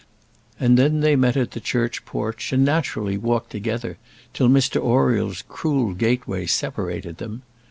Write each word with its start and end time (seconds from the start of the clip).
And 0.59 0.79
then 0.79 1.01
they 1.01 1.15
met 1.15 1.37
at 1.37 1.51
the 1.51 1.59
church 1.59 2.05
porch, 2.05 2.51
and 2.51 2.65
naturally 2.65 3.19
walked 3.19 3.51
together 3.51 3.99
till 4.33 4.49
Mr 4.49 4.81
Oriel's 4.81 5.43
cruel 5.47 5.93
gateway 5.93 6.47
separated 6.47 7.19
them. 7.19 7.43